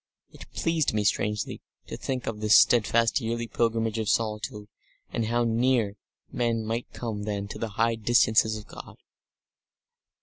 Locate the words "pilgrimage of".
3.47-4.09